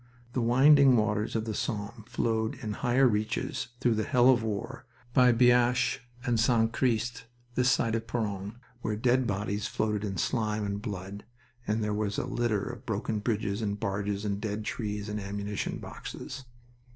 The 0.33 0.41
winding 0.41 0.95
waters 0.97 1.35
of 1.35 1.45
the 1.45 1.53
Somme 1.53 2.05
flowed 2.07 2.55
in 2.55 2.73
higher 2.73 3.07
reaches 3.07 3.67
through 3.79 3.93
the 3.93 4.03
hell 4.03 4.31
of 4.31 4.41
war 4.41 4.87
by 5.13 5.31
Biaches 5.31 5.99
and 6.25 6.39
St. 6.39 6.73
Christ, 6.73 7.25
this 7.53 7.69
side 7.69 7.93
of 7.93 8.07
Peronne, 8.07 8.55
where 8.81 8.95
dead 8.95 9.27
bodies 9.27 9.67
floated 9.67 10.03
in 10.03 10.17
slime 10.17 10.65
and 10.65 10.81
blood, 10.81 11.23
and 11.67 11.83
there 11.83 11.93
was 11.93 12.17
a 12.17 12.25
litter 12.25 12.63
of 12.63 12.83
broken 12.87 13.19
bridges 13.19 13.61
and 13.61 13.79
barges, 13.79 14.25
and 14.25 14.41
dead 14.41 14.65
trees, 14.65 15.07
and 15.07 15.19
ammunition 15.19 15.77
boxes. 15.77 16.45